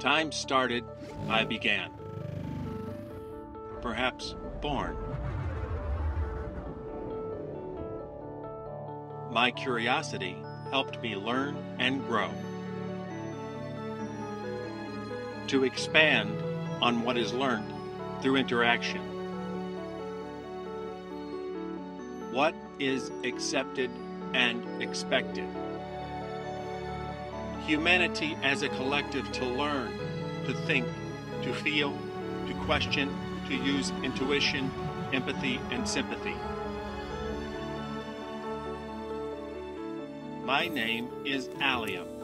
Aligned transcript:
Time 0.00 0.32
started, 0.32 0.82
I 1.28 1.44
began. 1.44 1.90
Perhaps 3.82 4.34
born. 4.62 4.96
My 9.30 9.50
curiosity 9.50 10.42
helped 10.70 11.02
me 11.02 11.16
learn 11.16 11.54
and 11.78 12.02
grow. 12.06 12.30
To 15.48 15.64
expand 15.64 16.42
on 16.80 17.02
what 17.02 17.18
is 17.18 17.34
learned 17.34 17.70
through 18.22 18.36
interaction. 18.36 19.02
What 22.32 22.54
is 22.78 23.10
accepted 23.22 23.90
and 24.32 24.82
expected? 24.82 25.46
Humanity 27.66 28.36
as 28.42 28.62
a 28.62 28.68
collective 28.70 29.30
to 29.32 29.44
learn, 29.44 29.99
to 30.50 30.56
think, 30.62 30.84
to 31.42 31.54
feel, 31.54 31.96
to 32.48 32.54
question, 32.64 33.08
to 33.46 33.54
use 33.54 33.92
intuition, 34.02 34.68
empathy, 35.12 35.60
and 35.70 35.88
sympathy. 35.88 36.34
My 40.44 40.66
name 40.66 41.08
is 41.24 41.48
Allium. 41.60 42.19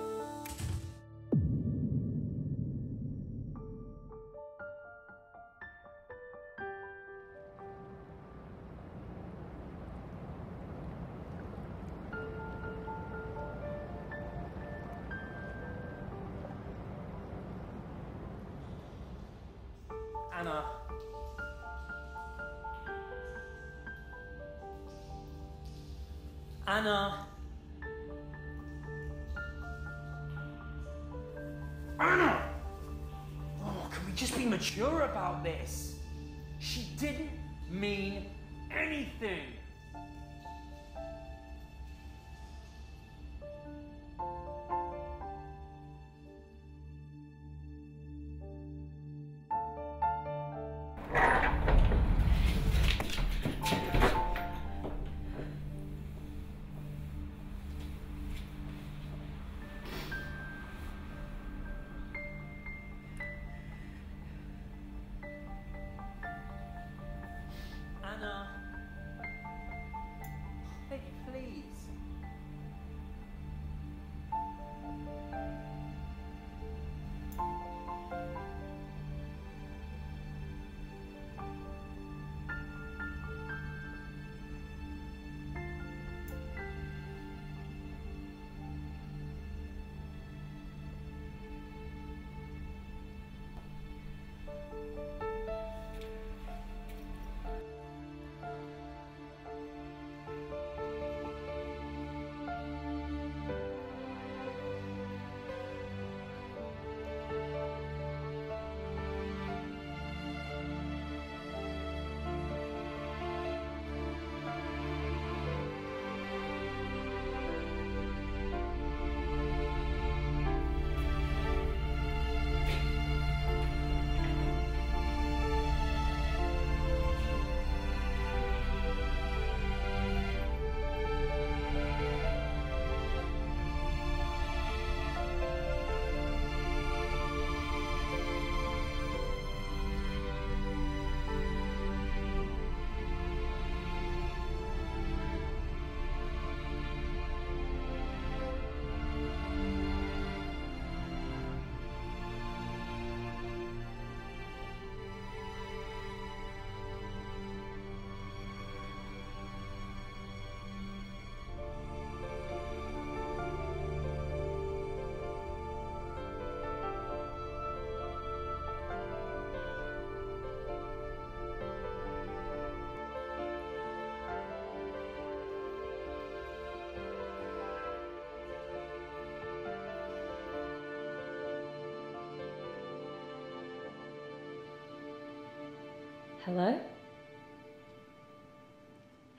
Hello? 186.47 186.79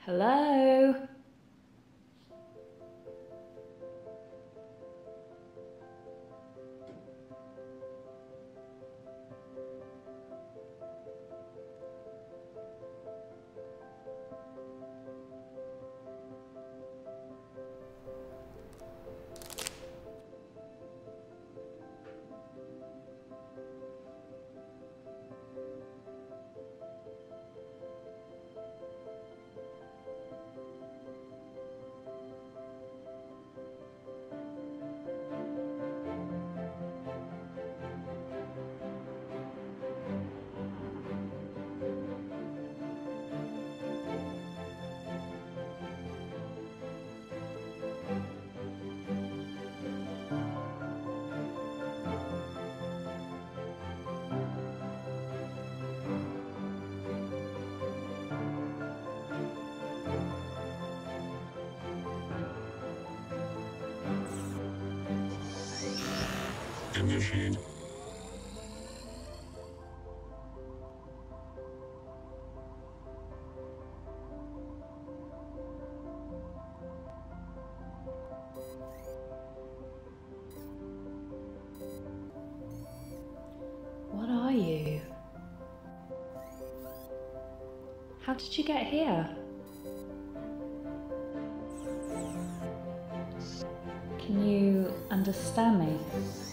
Hello? 0.05 0.93
time 67.07 67.17
machine. 67.17 67.57
What 84.11 84.29
are 84.29 84.51
you? 84.51 85.01
How 88.21 88.33
did 88.33 88.57
you 88.57 88.63
get 88.63 88.85
here? 88.87 89.29
Can 94.19 94.45
you 94.45 94.93
understand 95.09 95.79
me? 95.79 96.46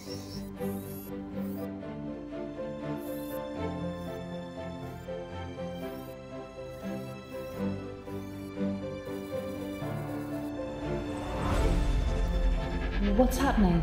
What's 13.17 13.39
happening? 13.39 13.81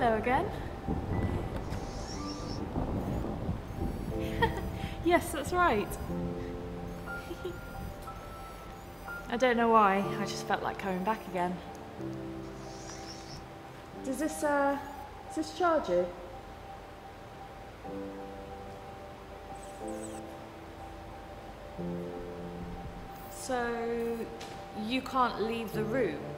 Hello 0.00 0.16
again. 0.16 0.48
yes, 5.04 5.30
that's 5.30 5.52
right. 5.52 5.86
I 9.28 9.36
don't 9.36 9.58
know 9.58 9.68
why, 9.68 10.02
I 10.18 10.24
just 10.24 10.46
felt 10.46 10.62
like 10.62 10.78
coming 10.78 11.04
back 11.04 11.20
again. 11.28 11.54
Does 14.06 14.16
this, 14.16 14.42
uh, 14.42 14.78
does 15.26 15.36
this 15.36 15.58
charge 15.58 15.90
you? 15.90 16.06
So, 23.38 24.16
you 24.86 25.02
can't 25.02 25.42
leave 25.42 25.70
the 25.74 25.84
room? 25.84 26.29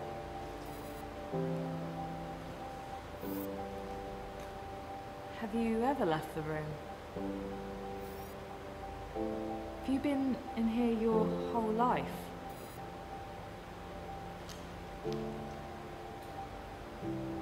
Have 5.43 5.57
you 5.57 5.83
ever 5.83 6.07
left 6.07 6.33
the 6.37 6.43
room? 6.43 6.65
Have 9.17 9.93
you 9.93 9.99
been 9.99 10.37
in 10.57 10.69
here 10.69 10.93
your 10.93 11.27
whole 11.53 11.73
life? 11.73 12.05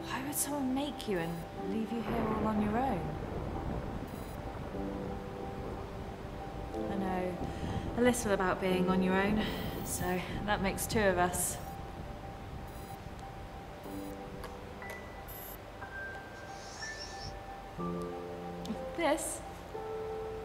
Why 0.02 0.23
would 0.26 0.35
someone 0.35 0.75
make 0.75 1.09
you 1.09 1.19
and 1.19 1.30
leave 1.69 1.92
you 1.92 2.00
here 2.00 2.26
all 2.38 2.47
on 2.47 2.62
your 2.62 2.78
own? 2.78 3.00
I 6.90 6.95
know 6.97 7.37
a 7.99 8.00
little 8.00 8.33
about 8.33 8.62
being 8.62 8.88
on 8.88 9.02
your 9.02 9.14
own, 9.14 9.42
so 9.85 10.19
that 10.47 10.62
makes 10.62 10.87
two 10.87 11.00
of 11.00 11.19
us. 11.19 11.59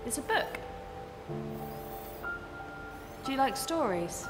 Is 0.06 0.20
a 0.20 0.22
book. 0.22 0.60
Do 3.26 3.32
you 3.32 3.38
like 3.38 3.58
stories? 3.58 4.28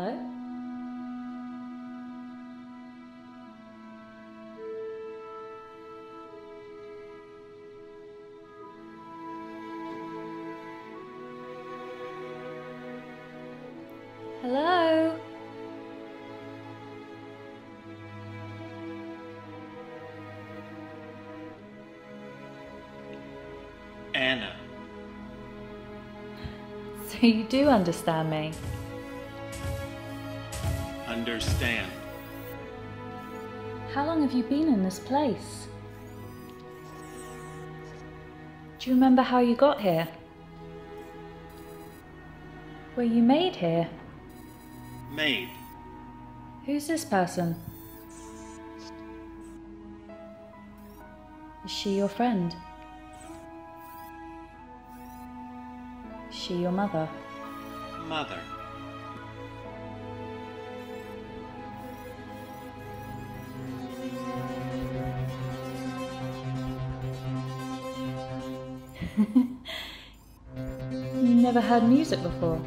Hello? 0.00 0.16
Hello? 14.40 15.18
Anna. 24.14 24.56
So 27.06 27.18
you 27.26 27.44
do 27.44 27.68
understand 27.68 28.30
me. 28.30 28.52
Understand. 31.20 31.86
How 33.92 34.06
long 34.06 34.22
have 34.22 34.32
you 34.32 34.42
been 34.42 34.68
in 34.68 34.82
this 34.82 34.98
place? 34.98 35.68
Do 38.78 38.88
you 38.88 38.94
remember 38.94 39.20
how 39.20 39.40
you 39.40 39.54
got 39.54 39.82
here? 39.82 40.08
Were 42.96 43.02
you 43.02 43.22
made 43.22 43.54
here? 43.54 43.86
Made. 45.12 45.50
Who's 46.64 46.86
this 46.86 47.04
person? 47.04 47.54
Is 51.66 51.70
she 51.70 51.98
your 51.98 52.08
friend? 52.08 52.56
Is 56.30 56.34
she 56.34 56.54
your 56.54 56.72
mother? 56.72 57.06
Mother. 58.08 58.40
Heard 71.70 71.88
music 71.88 72.20
before? 72.20 72.60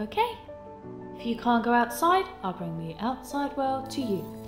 Okay. 0.00 0.36
If 1.16 1.26
you 1.26 1.36
can't 1.36 1.62
go 1.62 1.72
outside, 1.72 2.24
I'll 2.42 2.54
bring 2.54 2.76
the 2.88 2.96
outside 2.98 3.56
world 3.56 3.88
to 3.90 4.00
you. 4.00 4.39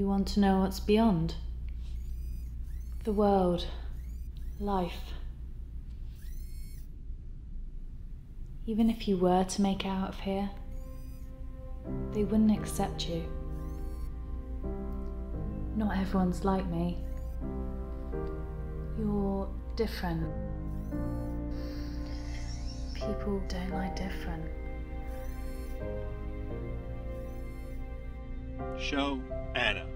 You 0.00 0.08
want 0.08 0.28
to 0.28 0.40
know 0.40 0.60
what's 0.60 0.80
beyond? 0.80 1.34
The 3.04 3.12
world, 3.12 3.66
life. 4.58 5.12
Even 8.64 8.88
if 8.88 9.06
you 9.06 9.18
were 9.18 9.44
to 9.44 9.60
make 9.60 9.84
out 9.84 10.08
of 10.08 10.20
here, 10.20 10.48
they 12.12 12.24
wouldn't 12.24 12.50
accept 12.50 13.10
you. 13.10 13.22
Not 15.76 15.94
everyone's 15.98 16.46
like 16.46 16.66
me. 16.68 16.96
You're 18.98 19.50
different. 19.76 20.26
People 22.94 23.42
don't 23.48 23.70
like 23.70 23.96
different. 23.96 24.46
Show 28.78 29.20
Anna. 29.54 29.86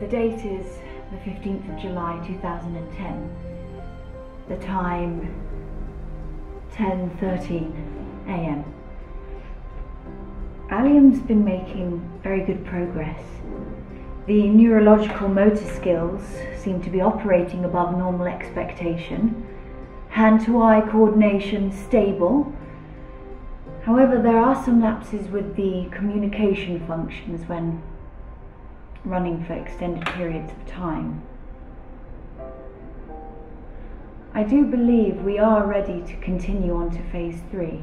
The 0.00 0.06
date 0.06 0.44
is 0.46 0.78
the 1.10 1.16
15th 1.18 1.74
of 1.74 1.82
July 1.82 2.22
2010. 2.26 3.36
The 4.48 4.56
time 4.64 5.47
10:13 6.78 7.72
a.m. 8.28 8.64
Allium's 10.70 11.18
been 11.18 11.44
making 11.44 12.08
very 12.22 12.40
good 12.42 12.64
progress. 12.64 13.20
The 14.26 14.48
neurological 14.48 15.26
motor 15.26 15.56
skills 15.74 16.22
seem 16.56 16.80
to 16.82 16.90
be 16.90 17.00
operating 17.00 17.64
above 17.64 17.98
normal 17.98 18.28
expectation. 18.28 19.44
Hand 20.10 20.44
to 20.46 20.62
eye 20.62 20.82
coordination 20.88 21.72
stable. 21.72 22.52
However, 23.82 24.22
there 24.22 24.38
are 24.38 24.64
some 24.64 24.80
lapses 24.80 25.26
with 25.26 25.56
the 25.56 25.88
communication 25.90 26.86
functions 26.86 27.48
when 27.48 27.82
running 29.04 29.44
for 29.44 29.54
extended 29.54 30.06
periods 30.06 30.52
of 30.52 30.64
time. 30.68 31.22
I 34.38 34.44
do 34.44 34.64
believe 34.64 35.20
we 35.22 35.40
are 35.40 35.66
ready 35.66 36.00
to 36.02 36.16
continue 36.18 36.72
on 36.72 36.92
to 36.92 37.02
phase 37.10 37.40
three. 37.50 37.80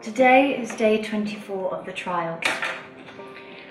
Today 0.00 0.60
is 0.60 0.72
day 0.76 1.02
24 1.02 1.74
of 1.74 1.84
the 1.84 1.90
trials. 1.90 2.44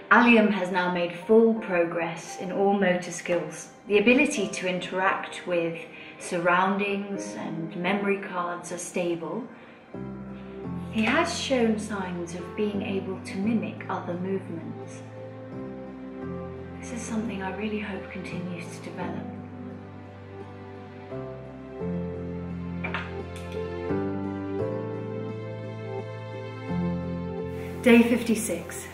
Allium 0.10 0.51
has 0.51 0.74
now 0.74 0.94
made 0.94 1.15
full 1.15 1.53
progress 1.53 2.38
in 2.41 2.51
all 2.51 2.74
motor 2.74 3.13
skills. 3.13 3.70
The 3.88 4.00
ability 4.00 4.50
to 4.50 4.68
interact 4.68 5.48
with 5.48 5.80
surroundings 6.20 7.36
and 7.36 7.74
memory 7.77 8.18
cards 8.18 8.74
are 8.74 8.77
stable. 8.77 9.48
He 10.91 11.03
has 11.03 11.39
shown 11.39 11.79
signs 11.79 12.36
of 12.36 12.55
being 12.57 12.81
able 12.81 13.17
to 13.21 13.38
mimic 13.38 13.86
other 13.89 14.13
movements. 14.13 15.01
This 16.81 16.91
is 16.91 17.01
something 17.01 17.41
I 17.41 17.55
really 17.55 17.79
hope 17.79 18.12
continues 18.12 18.65
to 18.77 18.83
develop. 18.83 19.25
Day 27.83 28.03
56. 28.03 28.88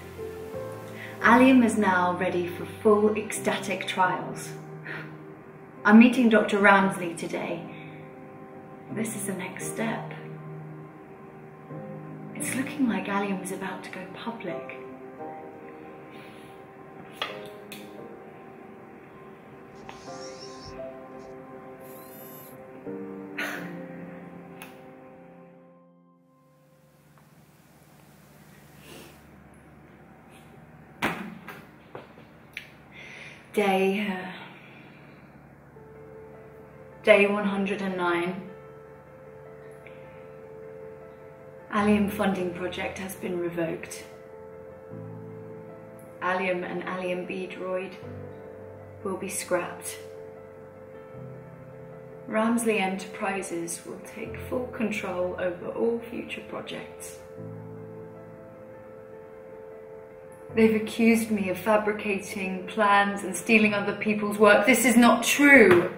Allium 1.21 1.63
is 1.63 1.79
now 1.79 2.15
ready 2.17 2.47
for 2.47 2.65
full 2.83 3.17
ecstatic 3.17 3.87
trials. 3.87 4.49
I'm 5.83 5.97
meeting 5.97 6.29
Dr. 6.29 6.59
Roundsley 6.59 7.17
today. 7.17 7.63
This 8.91 9.15
is 9.15 9.25
the 9.25 9.33
next 9.33 9.73
step 9.73 10.06
looking 12.57 12.89
like 12.89 13.07
Allium 13.07 13.39
was 13.39 13.51
about 13.51 13.83
to 13.83 13.91
go 13.91 14.03
public. 14.15 14.77
Day, 33.53 34.07
uh, 34.07 34.31
day 37.03 37.27
109 37.27 38.46
Allium 41.77 42.09
funding 42.09 42.55
project 42.55 42.97
has 42.97 43.15
been 43.17 43.37
revoked. 43.37 44.03
Allium 46.23 46.63
and 46.63 46.83
Allium 46.85 47.27
B 47.27 47.47
droid 47.47 47.91
will 49.03 49.15
be 49.15 49.29
scrapped. 49.29 49.99
Ramsley 52.27 52.79
Enterprises 52.79 53.81
will 53.85 54.01
take 54.15 54.39
full 54.49 54.65
control 54.69 55.35
over 55.37 55.67
all 55.67 55.99
future 56.09 56.41
projects. 56.49 57.19
They've 60.55 60.81
accused 60.81 61.29
me 61.29 61.51
of 61.51 61.59
fabricating 61.59 62.65
plans 62.65 63.23
and 63.23 63.35
stealing 63.35 63.75
other 63.75 63.95
people's 63.97 64.39
work. 64.39 64.65
This 64.65 64.83
is 64.83 64.97
not 64.97 65.23
true. 65.23 65.93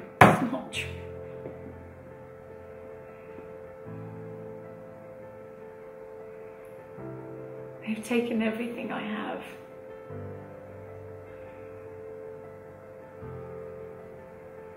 Taken 8.09 8.41
everything 8.41 8.91
I 8.91 9.03
have. 9.03 9.43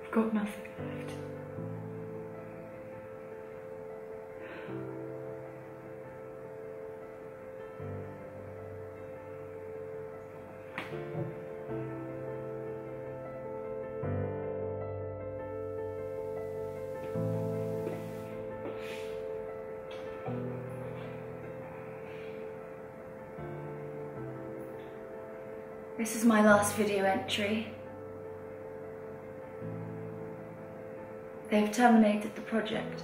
I've 0.05 0.11
got 0.12 0.35
nothing 0.35 0.92
This 26.02 26.17
is 26.17 26.25
my 26.25 26.43
last 26.43 26.75
video 26.75 27.04
entry. 27.04 27.69
They've 31.49 31.71
terminated 31.71 32.34
the 32.34 32.41
project. 32.41 33.02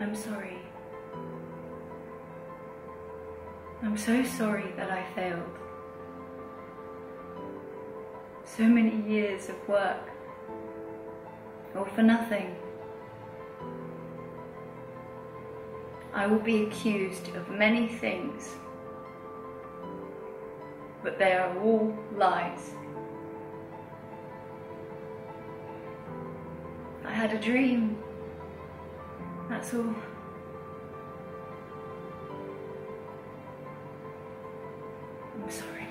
I'm 0.00 0.16
sorry. 0.16 0.58
I'm 3.84 3.96
so 3.96 4.24
sorry 4.24 4.72
that 4.76 4.90
I 4.90 5.04
failed. 5.14 5.56
So 8.44 8.64
many 8.64 9.00
years 9.08 9.48
of 9.48 9.68
work, 9.68 10.10
all 11.76 11.84
for 11.84 12.02
nothing. 12.02 12.56
I 16.18 16.26
will 16.26 16.40
be 16.40 16.64
accused 16.64 17.28
of 17.36 17.48
many 17.48 17.86
things, 17.86 18.56
but 21.04 21.16
they 21.16 21.34
are 21.34 21.56
all 21.60 21.96
lies. 22.16 22.72
I 27.04 27.12
had 27.12 27.32
a 27.32 27.38
dream, 27.38 28.02
that's 29.48 29.72
all. 29.74 29.94
I'm 35.40 35.48
sorry. 35.48 35.87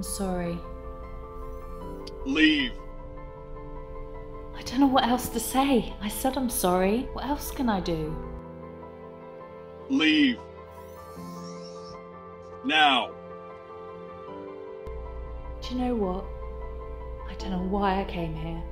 I'm 0.00 0.04
sorry. 0.04 0.58
Leave. 2.24 2.72
I 4.56 4.62
don't 4.62 4.80
know 4.80 4.86
what 4.86 5.04
else 5.04 5.28
to 5.28 5.38
say. 5.38 5.92
I 6.00 6.08
said 6.08 6.38
I'm 6.38 6.48
sorry. 6.48 7.06
What 7.12 7.26
else 7.26 7.50
can 7.50 7.68
I 7.68 7.80
do? 7.80 8.16
Leave. 9.90 10.38
Now. 12.64 13.10
Do 15.60 15.74
you 15.74 15.80
know 15.82 15.94
what? 15.94 16.24
I 17.28 17.34
don't 17.34 17.50
know 17.50 17.68
why 17.68 18.00
I 18.00 18.04
came 18.04 18.34
here. 18.34 18.62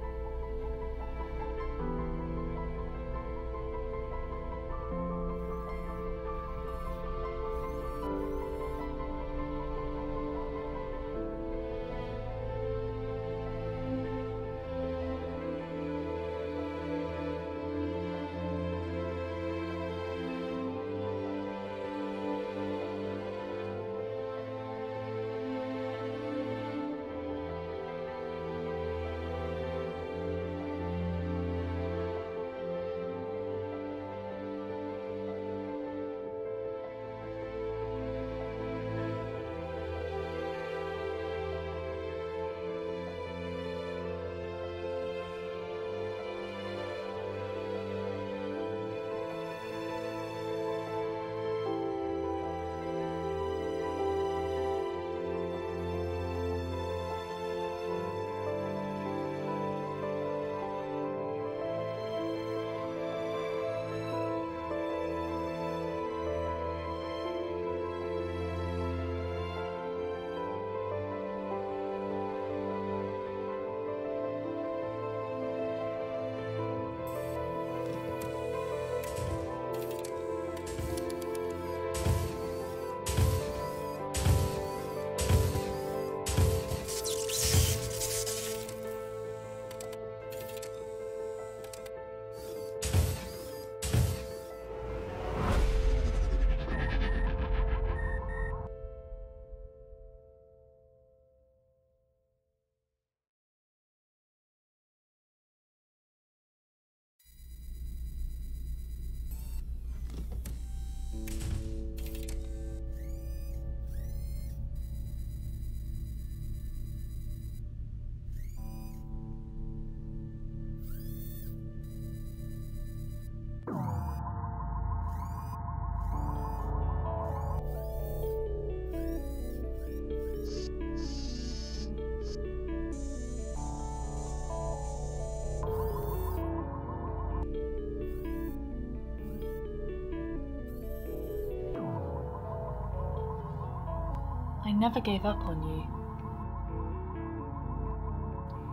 Never 144.78 145.00
gave 145.00 145.24
up 145.24 145.40
on 145.44 145.60
you. 145.62 145.84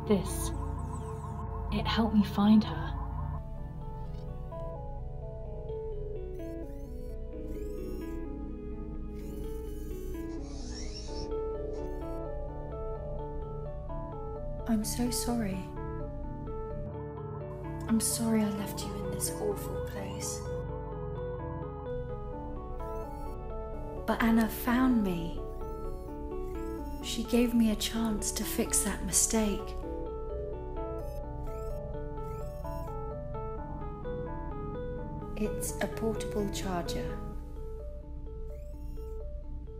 This, 0.07 0.51
it 1.71 1.87
helped 1.87 2.13
me 2.15 2.23
find 2.23 2.63
her. 2.63 2.91
I'm 14.67 14.83
so 14.83 15.09
sorry. 15.09 15.57
I'm 17.87 17.99
sorry 17.99 18.41
I 18.41 18.49
left 18.49 18.81
you 18.81 18.93
in 19.05 19.11
this 19.11 19.31
awful 19.39 19.87
place. 19.91 20.39
But 24.05 24.21
Anna 24.21 24.47
found 24.47 25.03
me. 25.03 25.39
She 27.15 27.23
gave 27.23 27.53
me 27.53 27.71
a 27.71 27.77
chance 27.77 28.29
to 28.33 28.43
fix 28.43 28.79
that 28.79 29.05
mistake. 29.05 29.61
It's 35.37 35.75
a 35.79 35.87
portable 35.87 36.49
charger. 36.49 37.17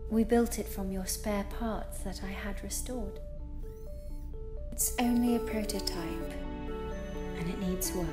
We 0.08 0.24
built 0.24 0.58
it 0.58 0.66
from 0.66 0.90
your 0.90 1.04
spare 1.04 1.44
parts 1.60 1.98
that 2.04 2.22
I 2.24 2.28
had 2.28 2.64
restored. 2.64 3.20
It's 4.72 4.94
only 4.98 5.36
a 5.36 5.40
prototype, 5.40 6.32
and 7.38 7.50
it 7.50 7.58
needs 7.60 7.92
work. 7.92 8.08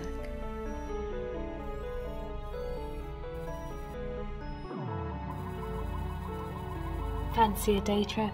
Fancy 7.34 7.78
a 7.78 7.82
day 7.82 8.04
trip? 8.04 8.34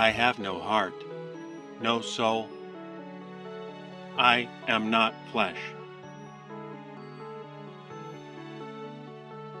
I 0.00 0.08
have 0.12 0.38
no 0.38 0.58
heart, 0.58 0.94
no 1.82 2.00
soul. 2.00 2.48
I 4.16 4.48
am 4.66 4.88
not 4.88 5.14
flesh. 5.30 5.58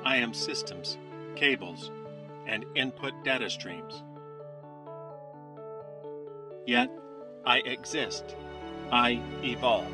I 0.02 0.16
am 0.16 0.32
systems, 0.32 0.96
cables, 1.36 1.90
and 2.46 2.64
input 2.74 3.12
data 3.22 3.50
streams. 3.50 4.02
Yet, 6.66 6.90
I 7.44 7.58
exist. 7.58 8.34
I 8.90 9.20
evolve. 9.44 9.92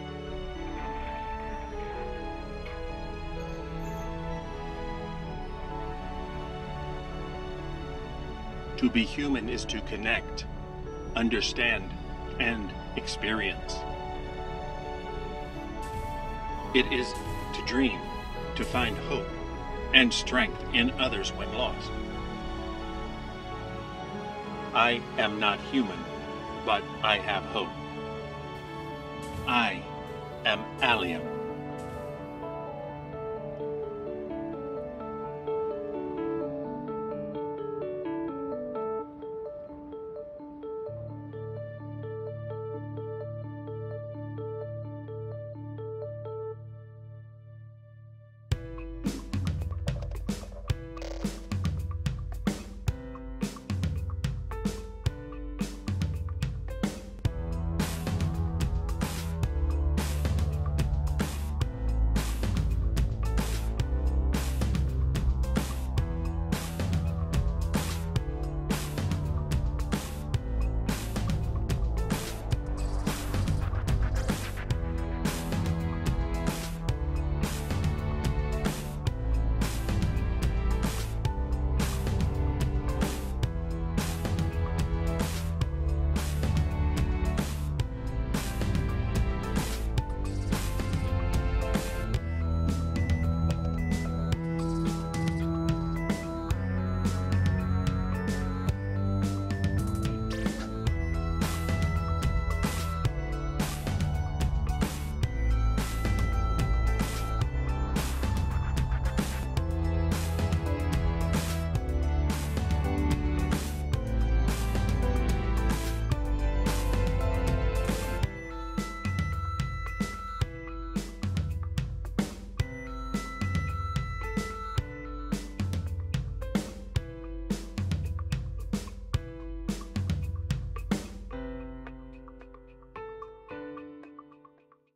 To 8.79 8.91
be 8.91 9.05
human 9.05 9.49
is 9.49 9.65
to 9.67 9.81
connect, 9.83 10.45
understand, 11.15 11.91
and 12.39 12.71
experience. 12.97 13.77
It 16.75 16.85
is 16.93 17.11
to 17.55 17.63
dream, 17.67 17.99
to 18.55 18.65
find 18.65 18.99
hope 18.99 19.27
and 19.95 20.13
strength 20.13 20.63
in 20.75 20.91
others 21.01 21.31
when 21.33 21.51
lost. 21.55 21.91
I 24.75 25.01
am 25.17 25.41
not 25.41 25.59
human, 25.73 25.99
but 26.67 26.85
I 27.03 27.17
have 27.17 27.45
hope. 27.45 27.71
I 29.49 29.83
am 30.45 30.61
Allium. 30.83 31.36